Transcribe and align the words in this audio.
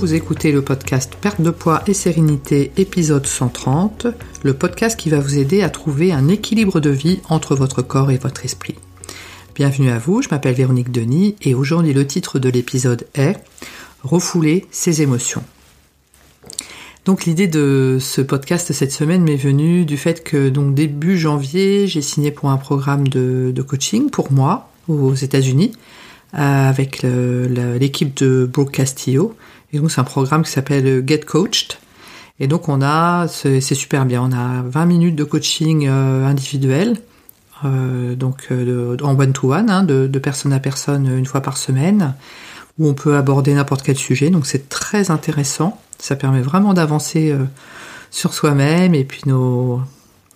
vous 0.00 0.14
écoutez 0.14 0.50
le 0.50 0.62
podcast 0.62 1.14
Perte 1.20 1.42
de 1.42 1.50
poids 1.50 1.82
et 1.86 1.92
sérénité 1.92 2.72
épisode 2.78 3.26
130, 3.26 4.06
le 4.42 4.54
podcast 4.54 4.98
qui 4.98 5.10
va 5.10 5.20
vous 5.20 5.36
aider 5.36 5.60
à 5.60 5.68
trouver 5.68 6.10
un 6.10 6.28
équilibre 6.28 6.80
de 6.80 6.88
vie 6.88 7.20
entre 7.28 7.54
votre 7.54 7.82
corps 7.82 8.10
et 8.10 8.16
votre 8.16 8.46
esprit. 8.46 8.76
Bienvenue 9.54 9.90
à 9.90 9.98
vous, 9.98 10.22
je 10.22 10.30
m'appelle 10.30 10.54
Véronique 10.54 10.90
Denis 10.90 11.36
et 11.42 11.54
aujourd'hui 11.54 11.92
le 11.92 12.06
titre 12.06 12.38
de 12.38 12.48
l'épisode 12.48 13.06
est 13.14 13.36
Refouler 14.02 14.64
ses 14.70 15.02
émotions. 15.02 15.44
Donc 17.04 17.26
l'idée 17.26 17.46
de 17.46 17.98
ce 18.00 18.22
podcast 18.22 18.72
cette 18.72 18.92
semaine 18.92 19.22
m'est 19.22 19.36
venue 19.36 19.84
du 19.84 19.98
fait 19.98 20.24
que 20.24 20.48
donc 20.48 20.74
début 20.74 21.18
janvier, 21.18 21.86
j'ai 21.86 22.00
signé 22.00 22.30
pour 22.30 22.48
un 22.48 22.56
programme 22.56 23.06
de, 23.06 23.52
coaching 23.68 24.08
pour 24.08 24.32
moi 24.32 24.70
aux 24.88 25.12
États-Unis 25.12 25.72
avec 26.32 27.02
l'équipe 27.02 28.16
de 28.16 28.48
Brooke 28.50 28.72
Castillo. 28.72 29.36
Et 29.72 29.78
donc 29.78 29.90
c'est 29.90 30.00
un 30.00 30.04
programme 30.04 30.42
qui 30.42 30.50
s'appelle 30.50 31.04
Get 31.06 31.20
Coached. 31.20 31.78
Et 32.38 32.46
donc 32.46 32.68
on 32.68 32.80
a, 32.82 33.26
c'est 33.28 33.60
super 33.60 34.06
bien, 34.06 34.22
on 34.22 34.32
a 34.32 34.62
20 34.62 34.86
minutes 34.86 35.16
de 35.16 35.24
coaching 35.24 35.86
euh, 35.86 36.24
individuel, 36.24 36.96
euh, 37.64 38.14
donc 38.14 38.48
en 38.50 39.18
one-to-one, 39.18 39.68
hein, 39.68 39.82
de, 39.82 40.06
personne 40.18 40.52
à 40.52 40.60
personne 40.60 41.06
une 41.18 41.26
fois 41.26 41.42
par 41.42 41.58
semaine, 41.58 42.14
où 42.78 42.88
on 42.88 42.94
peut 42.94 43.16
aborder 43.16 43.54
n'importe 43.54 43.82
quel 43.82 43.96
sujet. 43.96 44.30
Donc 44.30 44.46
c'est 44.46 44.68
très 44.68 45.10
intéressant. 45.10 45.78
Ça 45.98 46.16
permet 46.16 46.40
vraiment 46.40 46.72
d'avancer 46.72 47.30
euh, 47.30 47.44
sur 48.10 48.32
soi-même 48.32 48.94
et 48.94 49.04
puis 49.04 49.22
nos, 49.26 49.80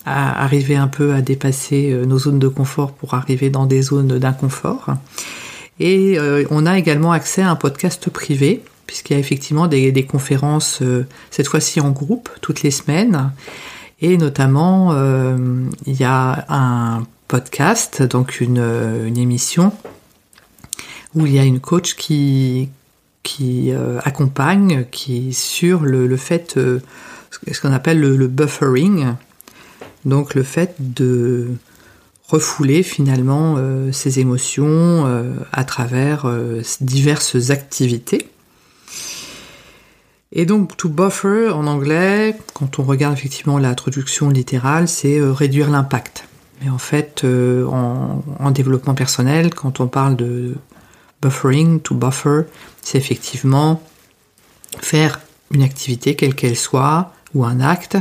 arriver 0.05 0.77
un 0.77 0.89
peu 0.89 1.15
à 1.15 1.23
dépasser 1.23 1.91
euh, 1.91 2.05
nos 2.05 2.19
zones 2.19 2.39
de 2.39 2.49
confort 2.49 2.93
pour 2.93 3.15
arriver 3.15 3.51
dans 3.51 3.67
des 3.67 3.83
zones 3.83 4.19
d'inconfort. 4.19 4.89
Et 5.81 6.19
euh, 6.19 6.45
on 6.51 6.67
a 6.67 6.79
également 6.79 7.13
accès 7.13 7.43
à 7.43 7.51
un 7.51 7.57
podcast 7.57 8.09
privé, 8.11 8.63
puisqu'il 8.87 9.15
y 9.15 9.17
a 9.17 9.19
effectivement 9.19 9.67
des, 9.67 10.07
conférences, 10.07 10.83
cette 11.31 11.49
fois-ci 11.49 11.81
en 11.81 11.91
groupe, 11.91 12.29
toutes 12.41 12.63
les 12.63 12.71
semaines. 12.71 13.33
Et 14.01 14.19
notamment, 14.19 14.93
il 15.87 15.95
y 15.95 16.05
a 16.05 16.45
un 16.49 17.07
podcast, 17.29 18.03
donc 18.03 18.41
une, 18.41 19.17
émission, 19.17 19.73
où 21.15 21.27
il 21.27 21.33
y 21.33 21.39
a 21.39 21.45
une 21.45 21.61
coach 21.61 21.95
qui, 21.95 22.69
qui 23.25 23.73
euh, 23.73 23.99
accompagne, 24.05 24.87
qui 24.93 25.33
sur 25.33 25.81
le, 25.81 26.17
fait, 26.17 26.57
euh, 26.57 26.81
ce 27.31 27.61
qu'on 27.61 27.73
appelle 27.73 28.01
le, 28.01 28.29
buffering, 28.29 29.15
donc 30.05 30.35
le 30.35 30.45
fait 30.45 30.77
de 30.79 31.49
refouler 32.29 32.83
finalement 32.83 33.57
euh, 33.59 33.93
ses 33.93 34.19
émotions 34.19 35.07
à 35.53 35.65
travers 35.65 36.27
diverses 36.81 37.51
activités. 37.51 38.29
Et 40.33 40.47
donc 40.47 40.77
to 40.77 40.89
buffer 40.89 41.51
en 41.51 41.67
anglais, 41.67 42.37
quand 42.55 42.79
on 42.79 42.83
regarde 42.83 43.17
effectivement 43.17 43.59
la 43.59 43.75
traduction 43.75 44.31
littérale, 44.31 44.89
c'est 44.89 45.21
réduire 45.21 45.71
l'impact. 45.71 46.27
Mais 46.63 46.71
en 46.71 46.79
fait, 46.79 47.25
en, 47.25 48.51
développement 48.51 48.95
personnel, 48.95 49.55
quand 49.55 49.81
on 49.81 49.87
parle 49.87 50.17
de 50.17 50.55
buffering, 51.23 51.81
to 51.81 51.95
buffer, 51.95 52.43
c'est 52.83 52.99
effectivement 52.99 53.81
faire 54.81 55.21
une 55.51 55.63
activité, 55.63 56.17
quelle 56.17 56.35
qu'elle 56.35 56.57
soit, 56.57 57.13
ou 57.35 57.45
un 57.45 57.61
acte, 57.61 57.97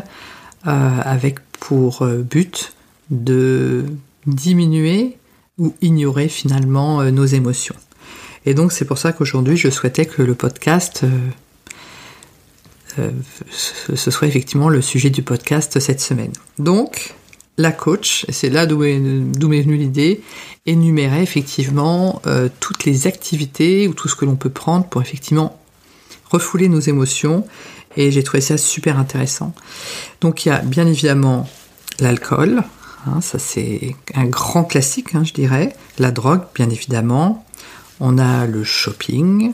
euh, 0.68 1.00
avec 1.04 1.40
pour 1.60 2.04
euh, 2.04 2.18
but 2.18 2.74
de 3.10 3.86
diminuer 4.26 5.18
ou 5.58 5.74
ignorer 5.82 6.28
finalement 6.30 7.02
euh, 7.02 7.12
nos 7.12 7.26
émotions. 7.26 7.76
Et 8.46 8.54
donc 8.54 8.72
c'est 8.72 8.86
pour 8.86 8.98
ça 8.98 9.14
qu'aujourd'hui 9.14 9.58
je 9.58 9.70
souhaitais 9.70 10.06
que 10.06 10.22
le 10.22 10.36
podcast, 10.36 11.06
ce 13.52 14.12
soit 14.12 14.28
effectivement 14.28 14.70
le 14.70 14.82
sujet 14.82 15.10
du 15.10 15.24
podcast 15.24 15.80
cette 15.80 16.02
semaine. 16.02 16.32
Donc 16.60 17.16
la 17.58 17.72
coach, 17.72 18.26
c'est 18.30 18.50
là 18.50 18.66
d'où 18.66 18.78
m'est 18.78 19.62
venue 19.62 19.78
l'idée, 19.78 20.22
énumérer 20.66 21.22
effectivement 21.22 22.22
euh, 22.26 22.50
toutes 22.60 22.84
les 22.86 23.06
activités 23.06 23.88
ou 23.88 23.94
tout 23.94 24.08
ce 24.08 24.16
que 24.16 24.26
l'on 24.26 24.36
peut 24.36 24.50
prendre 24.50 24.88
pour 24.88 25.02
effectivement 25.02 25.60
refouler 26.32 26.68
nos 26.68 26.80
émotions. 26.80 27.46
Et 27.96 28.10
j'ai 28.10 28.24
trouvé 28.24 28.42
ça 28.42 28.58
super 28.58 28.98
intéressant. 28.98 29.54
Donc 30.20 30.46
il 30.46 30.50
y 30.50 30.52
a 30.52 30.60
bien 30.60 30.88
évidemment 30.88 31.48
l'alcool, 32.00 32.64
hein, 33.06 33.22
ça 33.22 33.40
c'est 33.40 33.96
un 34.16 34.26
grand 34.26 34.64
classique, 34.64 35.16
hein, 35.16 35.24
je 35.24 35.34
dirais. 35.34 35.76
La 36.00 36.12
drogue, 36.12 36.42
bien 36.56 36.70
évidemment. 36.70 37.46
On 38.00 38.18
a 38.18 38.46
le 38.46 38.64
shopping. 38.64 39.54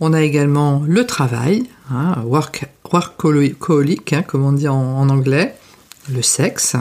On 0.00 0.12
a 0.12 0.22
également 0.22 0.82
le 0.86 1.06
travail, 1.06 1.64
hein, 1.90 2.16
work, 2.24 2.66
workaholic, 2.92 4.12
hein, 4.12 4.22
comme 4.22 4.44
on 4.44 4.52
dit 4.52 4.68
en 4.68 5.08
anglais. 5.08 5.54
Le 6.12 6.22
sexe 6.22 6.76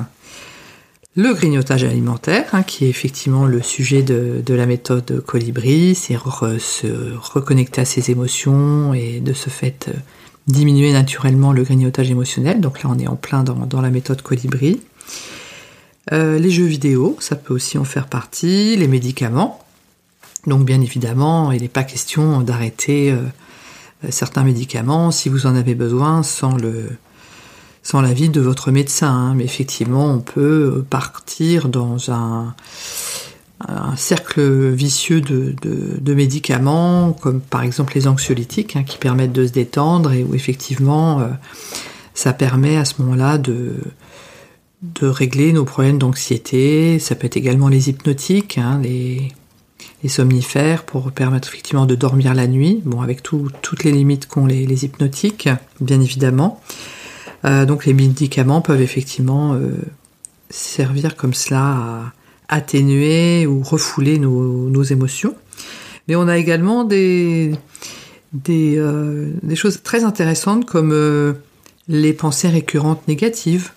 le 1.18 1.34
grignotage 1.34 1.84
alimentaire, 1.84 2.64
qui 2.66 2.86
est 2.86 2.90
effectivement 2.90 3.46
le 3.46 3.62
sujet 3.62 4.02
de, 4.02 4.42
la 4.48 4.66
méthode 4.66 5.22
Colibri, 5.26 5.94
c'est 5.94 6.16
se 6.16 6.88
reconnecter 7.34 7.82
à 7.82 7.86
ses 7.86 8.12
émotions 8.12 8.94
et 8.94 9.20
de 9.20 9.34
ce 9.34 9.50
fait 9.50 9.90
euh, 9.90 9.98
diminuer 10.48 10.94
naturellement 10.94 11.52
le 11.52 11.64
grignotage 11.64 12.10
émotionnel. 12.10 12.62
Donc 12.62 12.82
là, 12.82 12.90
on 12.90 12.98
est 12.98 13.08
en 13.08 13.18
plein 13.18 13.44
dans, 13.44 13.82
la 13.82 13.90
méthode 13.90 14.22
Colibri. 14.22 14.80
Euh, 16.12 16.38
les 16.40 16.52
jeux 16.52 16.66
vidéo, 16.66 17.16
ça 17.20 17.36
peut 17.36 17.54
aussi 17.54 17.78
en 17.78 17.86
faire 17.86 18.08
partie. 18.08 18.76
Les 18.76 18.88
médicaments. 18.88 19.64
Donc 20.48 20.66
bien 20.66 20.82
évidemment, 20.82 21.52
il 21.52 21.62
n'est 21.62 21.68
pas 21.68 21.84
question 21.84 22.42
d'arrêter 22.42 23.12
euh, 23.12 23.22
certains 24.10 24.44
médicaments 24.44 25.12
si 25.12 25.30
vous 25.30 25.46
en 25.46 25.56
avez 25.56 25.76
besoin 25.76 26.24
sans 26.24 26.58
l'avis 28.02 28.30
de 28.30 28.42
votre 28.42 28.72
médecin. 28.72 29.12
Hein. 29.12 29.34
Mais 29.36 29.46
effectivement, 29.46 30.08
on 30.08 30.20
peut 30.20 30.84
partir 30.90 31.70
dans 31.70 32.12
un, 32.12 32.56
cercle 33.96 34.72
vicieux 34.72 35.22
de, 35.22 36.14
médicaments, 36.14 37.14
comme 37.14 37.40
par 37.40 37.62
exemple 37.62 37.94
les 37.94 38.08
anxiolytiques, 38.08 38.76
hein, 38.76 38.84
qui 38.84 38.98
permettent 38.98 39.34
de 39.34 39.46
se 39.46 39.52
détendre 39.52 40.12
et 40.12 40.24
où 40.24 40.34
effectivement, 40.34 41.20
euh, 41.20 41.28
ça 42.16 42.34
permet 42.34 42.78
à 42.78 42.86
ce 42.86 42.96
moment-là 43.04 43.38
de, 43.38 43.76
de 44.82 45.08
régler 45.08 45.54
nos 45.54 45.66
problèmes 45.66 45.98
d'anxiété. 45.98 47.00
Ça 47.00 47.16
peut 47.16 47.28
être 47.28 47.38
également 47.38 47.68
les 47.68 47.90
hypnotiques, 47.90 48.58
hein, 48.58 48.80
les, 48.82 49.32
somnifères 50.08 50.84
pour 50.84 51.12
permettre 51.12 51.48
effectivement 51.48 51.86
de 51.86 51.94
dormir 51.94 52.34
la 52.34 52.48
nuit, 52.48 52.82
bon 52.86 53.02
avec 53.02 53.22
toutes 53.22 53.84
les 53.84 53.92
limites 53.92 54.28
qu'ont 54.28 54.48
les 54.48 54.86
hypnotiques, 54.86 55.48
bien 55.80 56.02
évidemment. 56.02 56.60
Euh, 57.46 57.66
donc 57.66 57.86
les 57.86 57.94
médicaments 57.94 58.62
peuvent 58.62 58.82
effectivement 58.82 59.54
euh, 59.54 59.72
servir 60.50 61.16
comme 61.16 61.34
cela 61.34 61.60
à 61.60 62.14
atténuer 62.50 63.48
ou 63.48 63.64
refouler 63.64 64.20
nos, 64.20 64.84
émotions. 64.84 65.36
Mais 66.08 66.16
on 66.16 66.28
a 66.28 66.38
également 66.38 66.84
des, 66.84 67.54
euh, 68.50 69.56
choses 69.56 69.82
très 69.84 70.04
intéressantes 70.04 70.66
comme 70.66 71.36
les 71.88 72.14
pensées 72.14 72.50
récurrentes 72.50 73.08
négatives. 73.08 73.72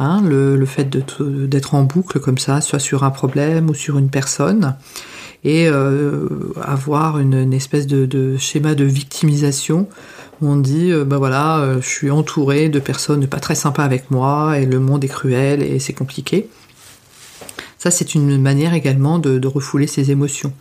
Hein, 0.00 0.22
le, 0.22 0.64
fait 0.64 0.88
d'être 0.88 1.74
en 1.74 1.82
boucle 1.82 2.20
comme 2.20 2.38
ça, 2.38 2.60
soit 2.60 2.78
sur 2.78 3.02
un 3.02 3.10
problème 3.10 3.68
ou 3.68 3.74
sur 3.74 3.98
une 3.98 4.10
personne, 4.10 4.76
et 5.44 5.68
avoir 6.60 7.18
une, 7.18 7.52
espèce 7.52 7.86
de, 7.86 8.36
schéma 8.36 8.74
de 8.74 8.84
victimisation 8.84 9.88
on 10.40 10.56
dit 10.56 10.92
ben 11.06 11.16
voilà, 11.16 11.58
euh, 11.58 11.80
je 11.80 11.88
suis 11.88 12.10
entouré 12.10 12.68
de 12.68 12.78
personnes 12.78 13.26
pas 13.26 13.40
très 13.40 13.54
sympas 13.54 13.82
avec 13.82 14.10
moi 14.10 14.58
et 14.58 14.66
le 14.66 14.78
monde 14.78 15.02
est 15.04 15.08
cruel 15.08 15.62
et 15.62 15.78
c'est 15.78 15.92
compliqué. 15.92 16.48
Ça, 17.78 17.90
c'est 17.90 18.14
une 18.14 18.40
manière 18.40 18.74
également 18.74 19.18
de, 19.18 19.46
refouler 19.46 19.86
ses 19.86 20.10
émotions. 20.10 20.52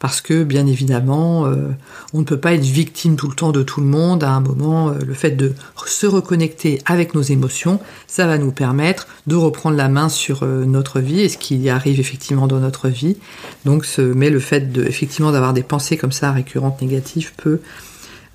Parce 0.00 0.20
que, 0.20 0.42
bien 0.42 0.66
évidemment, 0.66 1.46
euh, 1.46 1.68
on 2.12 2.18
ne 2.18 2.24
peut 2.24 2.38
pas 2.38 2.54
être 2.54 2.64
victime 2.64 3.14
tout 3.14 3.28
le 3.28 3.34
temps 3.34 3.52
de 3.52 3.62
tout 3.62 3.80
le 3.80 3.86
monde. 3.86 4.24
À 4.24 4.30
un 4.30 4.40
moment, 4.40 4.90
le 4.90 5.14
fait 5.14 5.32
de 5.32 5.52
se 5.86 6.06
reconnecter 6.06 6.80
avec 6.86 7.14
nos 7.14 7.22
émotions, 7.22 7.78
ça 8.08 8.26
va 8.26 8.38
nous 8.38 8.50
permettre 8.50 9.06
de 9.28 9.36
reprendre 9.36 9.76
la 9.76 9.88
main 9.88 10.08
sur 10.08 10.44
notre 10.44 11.00
vie 11.00 11.20
et 11.20 11.28
ce 11.28 11.38
qui 11.38 11.68
arrive 11.68 12.00
effectivement 12.00 12.48
dans 12.48 12.58
notre 12.58 12.88
vie. 12.88 13.16
Donc, 13.64 13.86
mais 13.98 14.30
le 14.30 14.40
fait 14.40 14.72
de, 14.72 14.84
effectivement 14.84 15.30
d'avoir 15.30 15.52
des 15.52 15.62
pensées 15.62 15.96
comme 15.96 16.12
ça 16.12 16.32
récurrentes 16.32 16.80
négatives 16.82 17.32
peut 17.36 17.60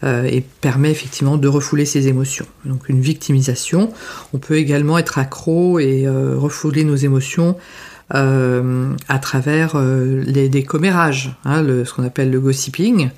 euh, 0.03 0.25
et 0.25 0.41
permet 0.41 0.91
effectivement 0.91 1.37
de 1.37 1.47
refouler 1.47 1.85
ses 1.85 2.07
émotions. 2.07 2.45
Donc 2.65 2.89
une 2.89 2.99
victimisation. 2.99 3.93
On 4.33 4.37
peut 4.39 4.57
également 4.57 4.97
être 4.97 5.17
accro 5.17 5.79
et 5.79 6.05
euh, 6.05 6.35
refouler 6.37 6.83
nos 6.83 6.97
émotions 6.97 7.55
euh, 7.55 7.94
à 8.09 9.19
travers 9.19 9.77
les, 9.77 10.49
des 10.49 10.63
commérages, 10.63 11.35
hein, 11.43 11.63
ce 11.63 11.91
qu'on 11.93 12.03
appelle 12.03 12.31
le 12.31 12.39
gossiping. 12.39 13.09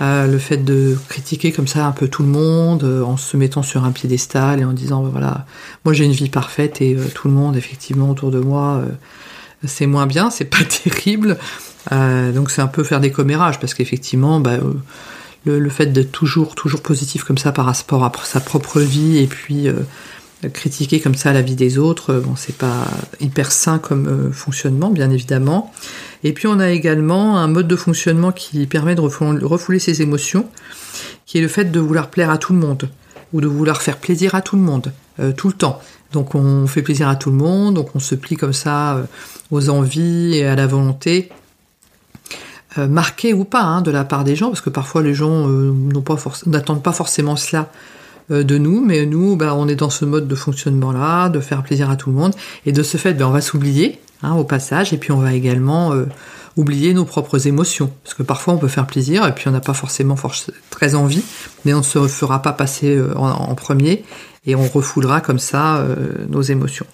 le 0.00 0.38
fait 0.38 0.58
de 0.58 0.96
critiquer 1.08 1.52
comme 1.52 1.66
ça 1.66 1.86
un 1.86 1.92
peu 1.92 2.08
tout 2.08 2.22
le 2.22 2.28
monde 2.28 2.84
en 3.04 3.16
se 3.16 3.36
mettant 3.36 3.62
sur 3.62 3.84
un 3.84 3.92
piédestal 3.92 4.60
et 4.60 4.64
en 4.64 4.72
disant 4.72 5.02
bah, 5.02 5.10
voilà 5.12 5.46
moi 5.84 5.92
j'ai 5.92 6.04
une 6.04 6.12
vie 6.12 6.30
parfaite 6.30 6.80
et 6.80 6.96
tout 7.14 7.28
le 7.28 7.34
monde 7.34 7.56
effectivement 7.56 8.10
autour 8.10 8.30
de 8.30 8.40
moi 8.40 8.82
c'est 9.64 9.86
moins 9.86 10.06
bien 10.06 10.30
c'est 10.30 10.46
pas 10.46 10.64
terrible 10.82 11.36
donc 11.90 12.50
c'est 12.50 12.62
un 12.62 12.68
peu 12.68 12.84
faire 12.84 13.00
des 13.00 13.10
commérages 13.10 13.60
parce 13.60 13.74
qu'effectivement 13.74 14.40
bah, 14.40 14.58
le, 15.44 15.68
fait 15.70 15.86
d'être 15.86 16.12
toujours, 16.12 16.54
toujours 16.54 16.82
positif 16.82 17.24
comme 17.24 17.38
ça 17.38 17.52
par 17.52 17.66
rapport 17.66 18.04
à 18.04 18.12
sa 18.24 18.40
propre 18.40 18.80
vie 18.80 19.18
et 19.18 19.26
puis 19.26 19.68
euh, 19.68 19.74
critiquer 20.48 21.00
comme 21.00 21.14
ça 21.14 21.32
la 21.32 21.42
vie 21.42 21.54
des 21.54 21.78
autres, 21.78 22.14
bon, 22.14 22.34
c'est 22.36 22.56
pas 22.56 22.86
hyper 23.20 23.52
sain 23.52 23.78
comme 23.78 24.08
euh, 24.08 24.32
fonctionnement, 24.32 24.90
bien 24.90 25.10
évidemment. 25.10 25.72
Et 26.24 26.32
puis 26.32 26.46
on 26.46 26.58
a 26.58 26.70
également 26.70 27.38
un 27.38 27.48
mode 27.48 27.68
de 27.68 27.76
fonctionnement 27.76 28.32
qui 28.32 28.66
permet 28.66 28.94
de 28.94 29.00
refouler 29.00 29.78
ses 29.78 30.02
émotions, 30.02 30.48
qui 31.26 31.38
est 31.38 31.42
le 31.42 31.48
fait 31.48 31.66
de 31.66 31.80
vouloir 31.80 32.08
plaire 32.08 32.30
à 32.30 32.38
tout 32.38 32.52
le 32.52 32.58
monde 32.58 32.88
ou 33.32 33.40
de 33.40 33.46
vouloir 33.46 33.82
faire 33.82 33.96
plaisir 33.96 34.34
à 34.34 34.42
tout 34.42 34.56
le 34.56 34.62
monde 34.62 34.92
euh, 35.20 35.32
tout 35.32 35.48
le 35.48 35.54
temps. 35.54 35.80
Donc 36.12 36.34
on 36.34 36.66
fait 36.66 36.82
plaisir 36.82 37.08
à 37.08 37.16
tout 37.16 37.30
le 37.30 37.36
monde, 37.36 37.74
donc 37.74 37.94
on 37.94 37.98
se 37.98 38.14
plie 38.14 38.36
comme 38.36 38.52
ça 38.52 39.06
aux 39.50 39.70
envies 39.70 40.36
et 40.36 40.46
à 40.46 40.54
la 40.56 40.66
volonté 40.66 41.30
euh, 42.78 42.88
marqué 42.88 43.34
ou 43.34 43.44
pas 43.44 43.62
hein, 43.62 43.82
de 43.82 43.90
la 43.90 44.04
part 44.04 44.24
des 44.24 44.34
gens, 44.34 44.48
parce 44.48 44.62
que 44.62 44.70
parfois 44.70 45.02
les 45.02 45.12
gens 45.12 45.46
euh, 45.46 45.74
n'attendent 46.46 46.82
pas 46.82 46.92
forcément 46.92 47.36
cela 47.36 47.60
euh, 47.60 47.64
de 48.30 48.58
nous, 48.58 48.84
mais 48.84 49.06
nous, 49.06 49.36
bah, 49.36 49.54
on 49.54 49.68
est 49.68 49.74
dans 49.74 49.90
ce 49.90 50.04
mode 50.04 50.28
de 50.28 50.34
fonctionnement-là, 50.34 51.28
de 51.28 51.40
faire 51.40 51.62
plaisir 51.62 51.90
à 51.90 51.96
tout 51.96 52.10
le 52.10 52.16
monde, 52.16 52.34
et 52.66 52.72
de 52.72 52.82
ce 52.82 52.96
fait, 52.96 53.14
bah, 53.14 53.28
on 53.28 53.30
va 53.30 53.40
s'oublier 53.40 54.00
hein, 54.22 54.34
au 54.34 54.44
passage, 54.44 54.92
et 54.92 54.96
puis 54.96 55.12
on 55.12 55.18
va 55.18 55.34
également 55.34 55.92
oublier 56.56 56.94
nos 56.94 57.04
propres 57.04 57.46
émotions, 57.46 57.90
parce 58.04 58.14
que 58.14 58.22
parfois 58.22 58.54
on 58.54 58.58
peut 58.58 58.68
faire 58.68 58.86
plaisir, 58.86 59.26
et 59.26 59.32
puis 59.32 59.48
on 59.48 59.52
n'a 59.52 59.60
pas 59.60 59.74
forcément 59.74 60.16
très 60.70 60.94
envie, 60.94 61.22
mais 61.64 61.74
on 61.74 61.78
ne 61.78 61.82
se 61.82 62.06
fera 62.08 62.42
pas 62.42 62.52
passer 62.52 63.00
en, 63.16 63.54
premier, 63.54 64.04
et 64.46 64.54
on 64.54 64.66
refoulera 64.66 65.20
comme 65.20 65.38
ça 65.38 65.84
nos 66.28 66.42
émotions. 66.42 66.86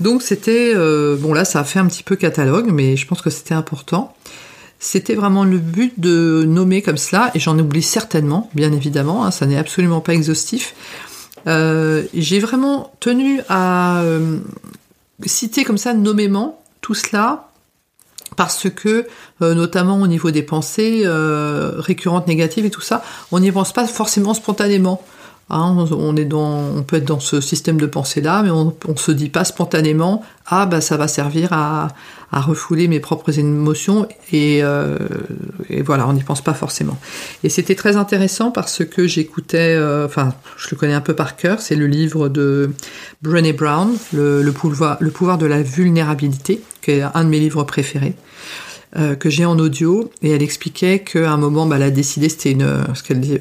Donc 0.00 0.22
c'était, 0.22 0.74
bon 0.74 1.34
là 1.34 1.44
ça 1.44 1.60
a 1.60 1.64
fait 1.64 1.78
un 1.78 1.86
petit 1.86 2.02
peu 2.02 2.16
catalogue, 2.16 2.70
mais 2.70 2.96
je 2.96 3.06
pense 3.06 3.20
que 3.22 3.30
c'était 3.30 3.54
important. 3.54 4.14
C'était 4.86 5.14
vraiment 5.14 5.44
le 5.44 5.56
but 5.56 5.98
de 5.98 6.44
nommer 6.46 6.82
comme 6.82 6.98
cela, 6.98 7.30
et 7.34 7.40
j'en 7.40 7.58
oublie 7.58 7.82
certainement, 7.82 8.50
bien 8.52 8.70
évidemment, 8.70 9.24
hein, 9.24 9.30
ça 9.30 9.46
n'est 9.46 9.56
absolument 9.56 10.02
pas 10.02 10.12
exhaustif. 10.12 10.74
Euh, 11.46 12.02
j'ai 12.12 12.38
vraiment 12.38 12.92
tenu 13.00 13.40
à 13.48 14.02
euh, 14.02 14.40
citer 15.24 15.64
comme 15.64 15.78
ça 15.78 15.94
nommément 15.94 16.62
tout 16.82 16.92
cela, 16.92 17.48
parce 18.36 18.68
que, 18.68 19.06
euh, 19.40 19.54
notamment 19.54 20.02
au 20.02 20.06
niveau 20.06 20.30
des 20.30 20.42
pensées 20.42 21.04
récurrentes 21.06 22.28
négatives 22.28 22.66
et 22.66 22.70
tout 22.70 22.82
ça, 22.82 23.02
on 23.32 23.40
n'y 23.40 23.50
pense 23.50 23.72
pas 23.72 23.86
forcément 23.86 24.34
spontanément. 24.34 25.02
Hein, 25.50 25.86
on, 25.90 26.82
peut 26.82 26.96
être 26.96 27.04
dans 27.04 27.20
ce 27.20 27.40
système 27.42 27.76
de 27.76 27.84
pensée-là, 27.84 28.42
mais 28.42 28.50
on 28.50 28.74
ne 28.88 28.96
se 28.96 29.12
dit 29.12 29.28
pas 29.28 29.44
spontanément 29.44 30.22
Ah, 30.46 30.64
bah 30.64 30.80
ça 30.80 30.96
va 30.96 31.06
servir 31.06 31.52
à, 31.52 31.88
refouler 32.32 32.88
mes 32.88 32.98
propres 32.98 33.38
émotions, 33.38 34.08
euh, 34.32 34.98
et, 35.70 35.82
voilà, 35.82 36.08
on 36.08 36.14
n'y 36.14 36.22
pense 36.24 36.40
pas 36.40 36.54
forcément. 36.54 36.98
Et 37.44 37.48
c'était 37.48 37.76
très 37.76 37.96
intéressant 37.96 38.50
parce 38.50 38.84
que 38.84 39.06
j'écoutais, 39.06 39.76
euh, 39.76 40.06
enfin, 40.06 40.34
je 40.56 40.68
le 40.72 40.76
connais 40.76 40.94
un 40.94 41.00
peu 41.00 41.14
par 41.14 41.36
cœur, 41.36 41.60
c'est 41.60 41.76
le 41.76 41.86
livre 41.86 42.28
de 42.28 42.72
Brené 43.22 43.52
Brown, 43.52 43.92
le, 44.12 44.50
pouvoir, 44.50 44.96
le 44.98 45.10
pouvoir 45.10 45.38
de 45.38 45.46
la 45.46 45.62
vulnérabilité, 45.62 46.60
qui 46.82 46.92
est 46.92 47.02
un 47.02 47.22
de 47.22 47.28
mes 47.28 47.38
livres 47.38 47.62
préférés. 47.64 48.14
Euh, 48.96 49.16
que 49.16 49.28
j'ai 49.28 49.44
en 49.44 49.58
audio 49.58 50.10
et 50.22 50.30
elle 50.30 50.42
expliquait 50.42 51.00
qu'à 51.00 51.32
un 51.32 51.36
moment 51.36 51.66
bah, 51.66 51.74
elle 51.76 51.82
a 51.82 51.90
décidé 51.90 52.28
c'était 52.28 52.52
une 52.52 52.84
ce 52.94 53.02
qu'elle 53.02 53.18
dit 53.18 53.40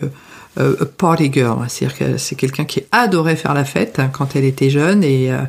euh, 0.59 0.85
party 0.97 1.31
girl, 1.33 1.65
c'est-à-dire 1.67 1.97
que 1.97 2.17
c'est 2.17 2.35
quelqu'un 2.35 2.65
qui 2.65 2.83
adorait 2.91 3.35
faire 3.35 3.55
la 3.55 3.65
fête 3.65 3.97
hein, 3.97 4.11
quand 4.13 4.35
elle 4.35 4.45
était 4.45 4.69
jeune 4.69 5.03
et 5.03 5.31
euh, 5.31 5.39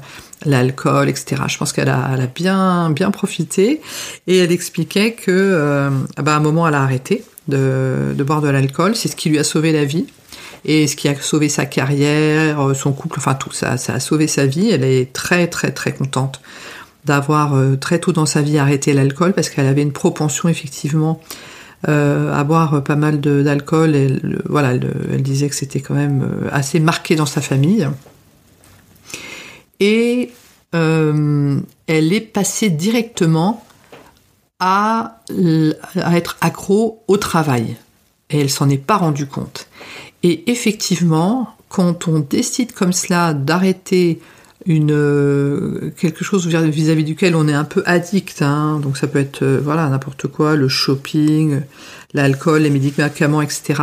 l'alcool, 0.47 1.11
etc. 1.11 1.43
Je 1.47 1.59
pense 1.59 1.75
qu'elle 1.75 1.91
a, 1.91 2.11
elle 2.15 2.23
a, 2.23 2.27
bien 2.27 2.89
bien 2.89 3.11
profité 3.11 3.83
et 4.27 4.39
elle 4.39 4.51
expliquait 4.51 5.13
que 5.13 5.31
euh, 5.31 5.91
bah, 6.17 6.33
à 6.33 6.37
un 6.39 6.41
moment 6.41 6.67
elle 6.67 6.75
a 6.75 6.83
arrêté 6.83 7.23
de, 7.49 8.15
de 8.17 8.25
boire 8.25 8.41
de 8.41 8.49
l'alcool, 8.49 8.97
c'est 8.97 9.09
ce 9.09 9.17
qui 9.17 9.29
lui 9.29 9.39
a 9.39 9.45
sauvé 9.45 9.73
la 9.73 9.85
vie 9.85 10.07
et 10.65 10.87
ce 10.87 10.97
qui 10.97 11.09
a 11.09 11.15
sauvé 11.21 11.51
sa 11.51 11.67
carrière, 11.67 12.75
son 12.75 12.93
couple, 12.93 13.19
enfin 13.19 13.35
tout 13.35 13.53
ça, 13.53 13.77
ça 13.77 13.93
a 13.93 14.01
sauvé 14.01 14.27
sa 14.27 14.47
vie. 14.47 14.71
Elle 14.71 14.85
est 14.85 15.13
très 15.13 15.49
très 15.49 15.73
très 15.73 15.93
contente 15.93 16.41
d'avoir 17.05 17.53
très 17.79 17.99
tôt 17.99 18.13
dans 18.13 18.25
sa 18.25 18.41
vie 18.41 18.57
arrêté 18.57 18.95
l'alcool 18.95 19.35
parce 19.35 19.51
qu'elle 19.51 19.67
avait 19.67 19.83
une 19.83 19.93
propension 19.93 20.49
effectivement 20.49 21.21
euh, 21.89 22.33
à 22.33 22.45
boire 22.45 22.83
pas 22.83 22.97
mal 22.97 23.21
d'alcool. 23.21 24.21
Voilà, 24.47 24.73
elle, 24.73 25.23
disait 25.23 25.49
que 25.49 25.55
c'était 25.55 25.81
quand 25.81 25.95
même 25.95 26.23
euh, 26.23 26.49
assez 26.51 26.81
marqué 26.81 27.15
dans 27.15 27.27
sa 27.27 27.41
famille. 27.41 27.89
Et 29.81 30.31
euh, 30.75 31.61
elle 31.87 32.13
est 32.13 32.21
passée 32.21 32.71
directement 32.71 33.65
à, 34.61 35.21
à, 35.97 36.17
être 36.17 36.37
accro 36.41 37.03
au 37.07 37.17
travail. 37.19 37.77
Et 38.31 38.41
elle 38.41 38.51
s'en 38.51 38.71
est 38.71 38.79
pas 38.79 38.97
rendue 38.97 39.27
compte. 39.27 39.69
Et 40.23 40.51
effectivement, 40.51 41.49
quand 41.69 42.09
on 42.09 42.21
décide 42.21 42.73
comme 42.73 42.93
cela 42.93 43.35
d'arrêter 43.35 44.21
une 44.67 44.93
euh, 44.93 45.93
quelque 45.97 46.25
chose 46.25 46.47
vis-à-vis 46.47 47.05
duquel 47.05 47.37
on 47.37 47.49
est 47.49 47.55
un 47.55 47.65
peu 47.65 47.83
addict. 47.87 48.43
Hein. 48.43 48.81
donc 48.83 48.97
ça 48.97 49.07
peut 49.07 49.19
être 49.19 49.43
euh, 49.43 49.61
voilà 49.63 49.89
n'importe 49.89 50.27
quoi, 50.29 50.57
le 50.57 50.69
shopping, 50.69 51.61
l'alcool, 52.13 52.63
les 52.63 52.71
médicaments, 52.71 53.43
etc. 53.43 53.83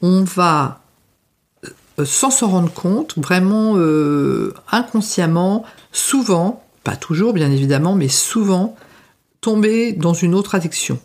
On 0.00 0.24
va 0.24 0.80
euh, 1.98 2.04
sans 2.04 2.30
s'en 2.30 2.48
rendre 2.48 2.72
compte, 2.72 3.18
vraiment 3.18 3.76
inconsciemment, 4.72 5.64
souvent, 5.92 6.64
pas 6.82 6.96
toujours 6.96 7.32
bien 7.32 7.50
évidemment, 7.50 7.94
mais 7.94 8.08
souvent 8.08 8.76
tomber 9.40 9.92
dans 9.92 10.14
une 10.14 10.34
autre 10.34 10.54
addiction. 10.54 10.98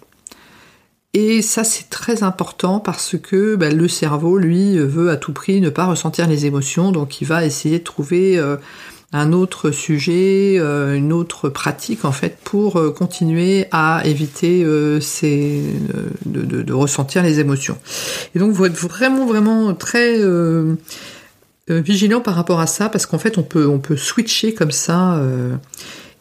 Et 1.15 1.41
ça, 1.41 1.63
c'est 1.63 1.89
très 1.89 2.21
important 2.21 2.79
parce 2.79 3.17
que 3.17 3.56
bah, 3.56 3.71
le 3.71 3.88
cerveau, 3.88 4.38
lui, 4.38 4.77
veut 4.77 5.09
à 5.09 5.17
tout 5.17 5.33
prix 5.33 5.59
ne 5.59 5.71
pas 5.71 5.85
ressentir 5.85 6.27
les 6.27 6.45
émotions, 6.45 6.91
donc 6.91 7.19
il 7.21 7.25
va 7.25 7.45
essayer 7.45 7.79
de 7.79 7.83
trouver 7.83 8.38
euh, 8.38 8.57
un 9.11 9.33
autre 9.33 9.71
sujet, 9.71 10.57
euh, 10.59 10.94
une 10.94 11.11
autre 11.11 11.50
pratique, 11.50 12.06
en 12.06 12.11
fait, 12.11 12.38
pour 12.44 12.77
euh, 12.77 12.91
continuer 12.91 13.65
à 13.71 14.03
éviter 14.06 14.63
de, 14.63 15.00
de, 16.25 16.73
ressentir 16.73 17.23
les 17.23 17.39
émotions. 17.39 17.79
Et 18.35 18.39
donc, 18.39 18.51
vous 18.51 18.65
êtes 18.65 18.77
vraiment, 18.77 19.25
vraiment 19.25 19.73
très 19.73 20.19
vigilant 21.67 22.21
par 22.21 22.35
rapport 22.35 22.59
à 22.59 22.67
ça, 22.67 22.88
parce 22.88 23.07
qu'en 23.07 23.17
fait, 23.17 23.39
on 23.39 23.44
peut, 23.44 23.65
on 23.65 23.79
peut 23.79 23.97
switcher 23.97 24.53
comme 24.53 24.71
ça 24.71 25.19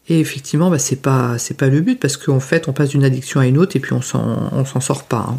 et 0.08 0.20
effectivement, 0.20 0.70
bah, 0.70 0.78
c'est 0.78 0.96
pas 1.02 1.36
le 1.36 1.80
but 1.80 2.00
parce 2.00 2.16
qu'en 2.16 2.40
fait, 2.40 2.68
on 2.68 2.72
passe 2.72 2.90
d'une 2.90 3.04
addiction 3.04 3.40
à 3.40 3.46
une 3.46 3.58
autre 3.58 3.76
et 3.76 3.80
puis 3.80 3.92
on 3.92 4.00
s'en 4.00 4.64
s'en 4.64 4.80
sort 4.80 5.04
pas. 5.04 5.26
Hein. 5.30 5.38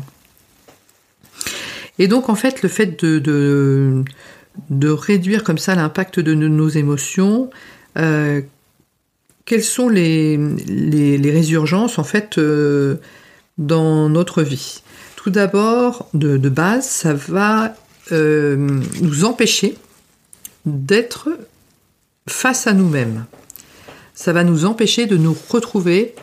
Et 1.97 2.07
donc 2.07 2.29
en 2.29 2.35
fait, 2.35 2.61
le 2.61 2.69
fait 2.69 3.03
de 3.03 4.03
réduire 4.89 5.43
comme 5.43 5.57
ça 5.57 5.75
l'impact 5.75 6.19
de 6.19 6.33
nos 6.33 6.69
émotions, 6.69 7.49
euh, 7.97 8.41
quelles 9.45 9.63
sont 9.63 9.89
les, 9.89 10.37
résurgences 11.23 11.97
en 11.97 12.03
fait 12.03 12.37
euh, 12.37 12.97
dans 13.57 14.07
notre 14.07 14.43
vie? 14.43 14.83
Tout 15.15 15.31
d'abord, 15.31 16.07
de, 16.13 16.37
de, 16.37 16.49
base, 16.49 16.87
ça 16.87 17.13
va 17.13 17.73
euh, 18.11 18.79
nous 19.01 19.25
empêcher 19.25 19.75
d'être 20.65 21.29
face 22.27 22.67
à 22.67 22.73
nous-mêmes 22.73 23.25
ça 24.19 24.33
va 24.33 24.43
nous 24.43 24.65
empêcher 24.65 25.05
de 25.05 25.15
nous 25.15 25.33
retrouver 25.47 26.13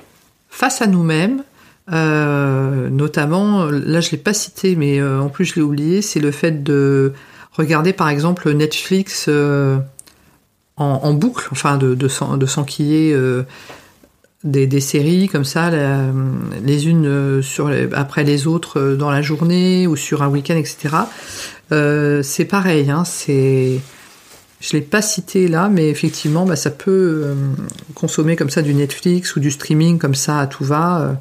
face 0.50 0.82
à 0.82 0.86
nous-mêmes. 0.86 1.42
Euh, 1.90 2.90
notamment, 2.90 3.64
là 3.70 4.02
je 4.02 4.10
l'ai 4.10 4.18
pas 4.18 4.34
cité, 4.34 4.76
mais 4.76 5.00
euh, 5.00 5.18
en 5.18 5.30
plus 5.30 5.46
je 5.46 5.54
l'ai 5.54 5.62
oublié, 5.62 6.02
c'est 6.02 6.20
le 6.20 6.30
fait 6.30 6.62
de 6.62 7.14
regarder 7.52 7.94
par 7.94 8.10
exemple 8.10 8.52
Netflix 8.52 9.26
euh, 9.30 9.78
en, 10.76 11.14
boucle, 11.14 11.48
enfin 11.52 11.78
de, 11.78 11.94
de, 11.94 12.36
de 12.36 12.46
s'enquiller 12.46 13.18
des, 14.44 14.66
des, 14.66 14.80
séries 14.80 15.30
comme 15.30 15.46
ça, 15.46 15.70
les 16.62 16.88
unes 16.88 17.40
sur 17.40 17.72
après 17.94 18.24
les 18.24 18.46
autres 18.46 18.92
dans 18.92 19.10
la 19.10 19.22
journée 19.22 19.86
ou 19.86 19.96
sur 19.96 20.22
un 20.22 20.28
week-end, 20.28 20.56
etc. 20.56 20.96
c'est 22.22 22.44
pareil, 22.44 22.90
hein, 22.90 23.04
c'est 23.06 23.80
je 24.60 24.72
l'ai 24.72 24.80
pas 24.80 25.02
cité 25.02 25.48
là, 25.48 25.68
mais 25.68 25.90
effectivement, 25.90 26.46
bah, 26.46 26.56
ça 26.56 26.70
peut 26.70 27.22
euh, 27.24 27.34
consommer 27.94 28.36
comme 28.36 28.48
ça 28.48 28.62
du 28.62 28.72
Netflix 28.72 29.36
ou 29.36 29.40
du 29.40 29.50
streaming 29.50 29.98
comme 29.98 30.14
ça 30.14 30.46
tout 30.46 30.64
va, 30.64 31.00
euh, 31.00 31.12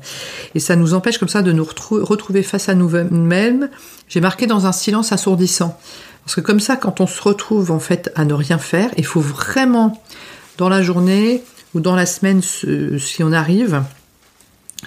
et 0.54 0.60
ça 0.60 0.76
nous 0.76 0.94
empêche 0.94 1.18
comme 1.18 1.30
ça 1.30 1.42
de 1.42 1.52
nous 1.52 1.66
retrouver 1.66 2.44
face 2.44 2.70
à 2.70 2.76
nous-mêmes. 2.76 3.70
J'ai 4.08 4.22
marqué 4.22 4.48
dans 4.48 4.66
un 4.66 4.72
silence 4.72 5.12
assourdissant, 5.12 5.78
parce 6.24 6.36
que 6.36 6.42
comme 6.42 6.60
ça, 6.60 6.78
quand 6.78 7.02
on 7.02 7.08
se 7.08 7.22
retrouve 7.22 7.72
en 7.72 7.80
fait 7.80 8.12
à 8.16 8.24
ne 8.24 8.34
rien 8.34 8.58
faire, 8.58 8.90
il 8.98 9.06
faut 9.06 9.22
vraiment 9.22 10.02
dans 10.58 10.70
la 10.70 10.82
journée 10.82 11.44
ou 11.74 11.82
dans 11.82 11.96
la 11.96 12.06
semaine, 12.06 12.42
si 12.42 13.24
on 13.24 13.34
arrive, 13.34 13.84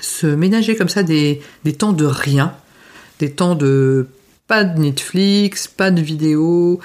se 0.01 0.27
ménager 0.27 0.75
comme 0.75 0.89
ça 0.89 1.03
des, 1.03 1.43
des 1.65 1.75
temps 1.75 1.93
de 1.93 2.07
rien, 2.07 2.55
des 3.19 3.31
temps 3.31 3.55
de 3.55 4.09
pas 4.47 4.65
de 4.65 4.81
Netflix, 4.81 5.69
pas 5.69 5.91
de 5.91 6.01
vidéo, 6.01 6.81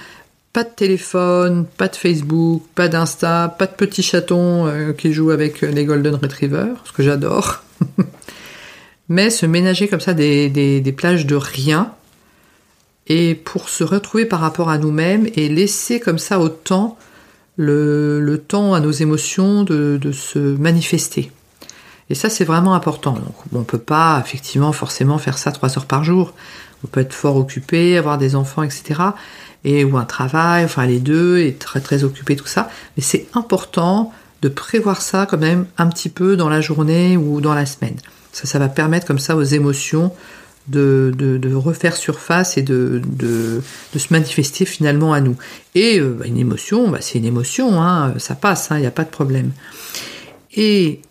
pas 0.54 0.64
de 0.64 0.70
téléphone, 0.70 1.66
pas 1.66 1.88
de 1.88 1.96
Facebook, 1.96 2.64
pas 2.76 2.88
d'Insta, 2.88 3.54
pas 3.58 3.66
de 3.66 3.74
petits 3.74 4.04
chatons 4.04 4.68
euh, 4.68 4.94
qui 4.94 5.12
jouent 5.12 5.32
avec 5.32 5.62
les 5.62 5.84
Golden 5.84 6.14
Retrievers, 6.14 6.76
ce 6.86 6.92
que 6.92 7.02
j'adore. 7.02 7.64
Mais 9.10 9.32
se 9.32 9.48
ménager 9.48 9.88
comme 9.88 10.00
ça 10.00 10.14
des, 10.14 10.50
des, 10.50 10.92
plages 10.92 11.26
de 11.26 11.36
rien, 11.36 11.92
et 13.08 13.36
pour 13.36 13.68
se 13.68 13.84
retrouver 13.84 14.26
par 14.26 14.40
rapport 14.40 14.70
à 14.70 14.78
nous-mêmes 14.78 15.28
et 15.36 15.50
laisser 15.50 16.00
comme 16.00 16.20
ça 16.20 16.40
au 16.40 16.48
temps 16.48 16.98
le, 17.58 18.38
temps 18.48 18.74
à 18.74 18.80
nos 18.80 18.92
émotions 18.92 19.64
de, 19.64 20.00
se 20.14 20.40
manifester. 20.40 21.32
Et 22.10 22.16
ça, 22.16 22.30
c'est 22.30 22.46
vraiment 22.46 22.76
important. 22.76 23.18
on 23.52 23.60
ne 23.60 23.64
peut 23.64 23.78
pas 23.78 24.22
effectivement 24.24 24.72
forcément 24.72 25.18
faire 25.18 25.38
ça 25.38 25.52
trois 25.52 25.78
heures 25.78 25.86
par 25.86 26.04
jour. 26.04 26.34
On 26.84 26.88
peut 26.88 27.02
être 27.02 27.14
fort 27.14 27.38
occupé, 27.38 27.98
avoir 27.98 28.18
des 28.18 28.36
enfants, 28.36 28.64
etc. 28.64 29.02
Et, 29.66 29.86
ou 29.86 29.98
un 29.98 30.06
travail, 30.06 30.66
enfin 30.66 30.86
les 30.86 31.00
deux, 31.00 31.40
et 31.40 31.54
très 31.54 31.80
très 31.80 32.04
occupé, 32.04 32.36
tout 32.36 32.48
ça. 32.48 32.70
Mais 32.98 33.04
c'est 33.04 33.28
important 33.34 34.12
de 34.42 34.50
prévoir 34.50 35.02
ça 35.02 35.26
quand 35.26 35.38
même 35.38 35.66
un 35.78 35.88
petit 35.88 36.10
peu 36.10 36.36
dans 36.36 36.50
la 36.50 36.60
journée 36.60 37.16
ou 37.16 37.40
dans 37.40 37.54
la 37.54 37.66
semaine. 37.66 37.96
Ça, 38.34 38.46
ça 38.46 38.60
va 38.60 38.68
permettre 38.68 39.08
comme 39.08 39.20
ça 39.20 39.36
aux 39.38 39.44
émotions 39.44 40.12
de, 40.68 41.14
de, 41.18 41.56
refaire 41.56 41.96
surface 41.96 42.58
et 42.58 42.62
de, 42.62 43.02
de, 43.06 43.62
se 43.98 44.08
manifester 44.12 44.66
finalement 44.66 45.14
à 45.14 45.22
nous. 45.22 45.36
Et 45.76 46.00
euh, 46.00 46.16
bah, 46.18 46.26
une 46.26 46.38
émotion, 46.38 46.90
bah, 46.90 47.00
c'est 47.02 47.20
une 47.20 47.26
émotion, 47.26 47.82
hein, 47.82 48.14
ça 48.18 48.36
passe, 48.36 48.68
il 48.72 48.74
hein, 48.74 48.80
n'y 48.80 48.86
a 48.86 48.92
pas 48.92 49.04
de 49.04 49.10
problème. 49.10 49.52
Et 50.56 51.02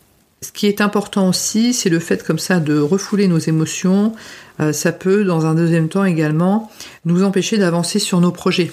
ce 0.41 0.53
qui 0.53 0.67
est 0.67 0.81
important 0.81 1.29
aussi, 1.29 1.75
c'est 1.75 1.91
le 1.91 2.01
fait 2.01 2.25
comme 2.25 2.39
ça 2.39 2.61
de 2.61 2.79
refouler 2.79 3.29
nos 3.29 3.39
émotions. 3.39 4.15
Euh, 4.61 4.73
ça 4.73 4.93
peut, 4.93 5.25
dans 5.25 5.47
un 5.47 5.55
deuxième 5.55 5.89
temps 5.89 6.05
également, 6.05 6.71
nous 7.05 7.23
empêcher 7.23 7.59
d'avancer 7.59 7.99
sur 7.99 8.21
nos 8.21 8.33
projets. 8.33 8.71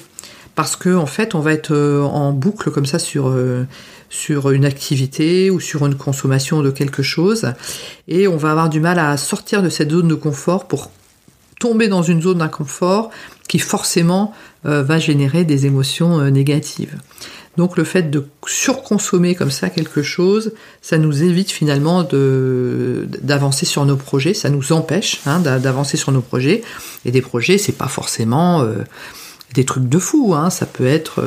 Parce 0.55 0.75
que 0.75 0.95
en 0.95 1.05
fait, 1.05 1.35
on 1.35 1.39
va 1.39 1.53
être 1.53 1.73
euh, 1.73 2.01
en 2.01 2.31
boucle 2.31 2.71
comme 2.71 2.85
ça 2.85 2.99
sur 2.99 3.33
sur 4.09 4.49
une 4.49 4.65
activité 4.65 5.51
ou 5.51 5.59
sur 5.59 5.85
une 5.85 5.95
consommation 5.95 6.61
de 6.61 6.71
quelque 6.71 7.03
chose. 7.03 7.53
Et 8.07 8.27
on 8.27 8.37
va 8.37 8.51
avoir 8.51 8.69
du 8.69 8.79
mal 8.79 8.99
à 8.99 9.15
sortir 9.17 9.61
de 9.61 9.69
cette 9.69 9.91
zone 9.91 10.07
de 10.07 10.15
confort 10.15 10.67
pour 10.67 10.89
tomber 11.59 11.87
dans 11.87 12.01
une 12.01 12.21
zone 12.21 12.39
d'inconfort 12.39 13.11
qui 13.47 13.59
forcément 13.59 14.33
euh, 14.65 14.81
va 14.81 14.97
générer 14.97 15.43
des 15.43 15.65
émotions 15.65 16.19
euh, 16.19 16.29
négatives. 16.29 16.95
Donc 17.59 17.77
le 17.77 17.83
fait 17.83 18.09
de 18.09 18.25
surconsommer 18.47 19.35
comme 19.35 19.51
ça 19.51 19.69
quelque 19.69 20.01
chose, 20.01 20.53
ça 20.81 20.97
nous 20.97 21.21
évite 21.21 21.51
finalement 21.51 22.03
d'avancer 22.03 23.65
sur 23.67 23.85
nos 23.85 23.97
projets, 23.97 24.33
ça 24.33 24.49
nous 24.49 24.71
empêche 24.71 25.21
hein, 25.27 25.39
d'avancer 25.39 25.97
sur 25.97 26.11
nos 26.11 26.21
projets. 26.21 26.63
Et 27.05 27.11
des 27.11 27.21
projets, 27.21 27.59
c'est 27.59 27.77
pas 27.77 27.87
forcément 27.87 28.61
euh, 28.61 28.77
des 29.53 29.65
trucs 29.65 29.87
de 29.87 29.99
fou, 29.99 30.33
hein. 30.33 30.49
ça 30.49 30.65
peut 30.65 30.87
être 30.87 31.23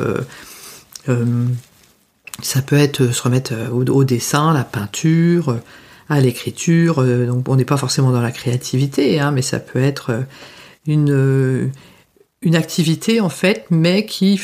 ça 2.40 2.62
peut 2.62 2.76
être 2.76 3.02
euh, 3.02 3.12
se 3.12 3.22
remettre 3.22 3.52
euh, 3.52 3.68
au, 3.70 4.04
dessin, 4.04 4.52
la 4.52 4.64
peinture, 4.64 5.50
euh, 5.50 5.60
à 6.08 6.20
l'écriture. 6.20 7.02
Donc 7.26 7.48
on 7.48 7.56
n'est 7.56 7.64
pas 7.64 7.76
forcément 7.76 8.10
dans 8.10 8.20
la 8.20 8.32
créativité, 8.32 9.18
hein, 9.20 9.30
mais 9.30 9.40
ça 9.40 9.60
peut 9.60 9.80
être 9.80 10.24
une, 10.86 11.70
une 12.42 12.56
activité 12.56 13.20
en 13.20 13.30
fait, 13.30 13.64
mais 13.70 14.04
qui 14.04 14.38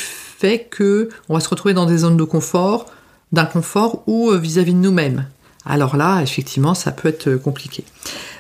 que 0.71 1.09
on 1.29 1.35
va 1.35 1.41
se 1.41 1.49
retrouver 1.49 1.75
dans 1.75 1.87
des 1.87 1.99
zones 1.99 2.17
de 2.17 2.25
confort, 2.25 2.87
d'inconfort 3.33 4.03
ou 4.07 4.31
vis-à-vis 4.31 4.75
de 4.75 4.79
nous-mêmes. 4.79 5.27
Alors 5.67 5.97
là, 5.97 6.23
effectivement, 6.23 6.75
ça 6.75 6.93
peut 6.93 7.09
être 7.09 7.35
compliqué. 7.37 7.85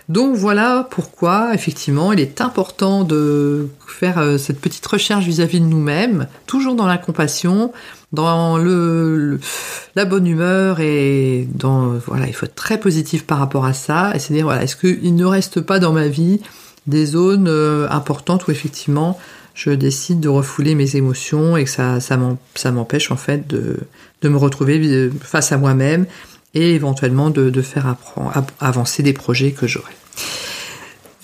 Donc 0.09 0.35
voilà 0.37 0.87
pourquoi, 0.91 1.53
effectivement, 1.53 2.13
il 2.13 2.21
est 2.21 2.41
important 2.41 3.05
de 3.05 3.69
faire 3.87 4.39
cette 4.39 4.61
petite 4.61 4.87
recherche 4.87 5.25
vis-à-vis 5.27 5.61
de 5.61 5.67
nous-mêmes, 5.67 6.29
toujours 6.47 6.75
dans 6.75 6.87
la 6.87 6.97
compassion, 6.97 7.73
dans 8.13 8.57
le, 8.57 9.39
la 9.95 10.05
bonne 10.05 10.27
humeur 10.27 10.81
et 10.81 11.47
dans 11.53 11.89
voilà, 12.07 12.27
il 12.27 12.33
faut 12.33 12.47
être 12.47 12.55
très 12.55 12.81
positif 12.81 13.27
par 13.27 13.39
rapport 13.39 13.67
à 13.67 13.75
ça 13.75 14.13
et 14.15 14.19
c'est 14.19 14.33
dire 14.33 14.45
voilà, 14.45 14.63
est-ce 14.63 14.77
qu'il 14.77 15.15
ne 15.15 15.25
reste 15.27 15.61
pas 15.61 15.79
dans 15.79 15.93
ma 15.93 16.09
vie 16.09 16.41
des 16.87 17.05
zones 17.05 17.49
euh, 17.49 17.87
importantes 17.91 18.47
où 18.47 18.51
effectivement 18.51 19.19
je 19.59 19.71
décide 19.71 20.21
de 20.21 20.29
refouler 20.29 20.77
mes 20.77 20.95
émotions 20.95 21.57
et 21.57 21.65
que 21.65 21.71
ça, 21.71 22.71
m'empêche 22.71 23.11
en 23.11 23.17
fait 23.17 23.49
de, 23.49 23.77
de 24.23 24.29
me 24.29 24.37
retrouver 24.37 25.11
face 25.21 25.51
à 25.51 25.59
moi-même 25.59 26.07
et 26.55 26.75
éventuellement 26.77 27.31
de, 27.31 27.51
de 27.51 27.63
faire 27.63 27.97
avancer 28.61 29.03
des 29.03 29.13
projets 29.13 29.51
que 29.51 29.67
j'aurai. 29.67 29.93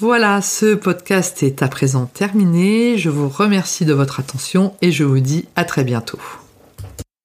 Voilà, 0.00 0.42
ce 0.42 0.74
podcast 0.74 1.44
est 1.44 1.62
à 1.62 1.68
présent 1.68 2.06
terminé. 2.06 2.98
Je 2.98 3.08
vous 3.08 3.28
remercie 3.28 3.84
de 3.84 3.94
votre 3.94 4.18
attention 4.18 4.74
et 4.82 4.90
je 4.90 5.04
vous 5.04 5.20
dis 5.20 5.46
à 5.54 5.64
très 5.64 5.84
bientôt. 5.84 6.18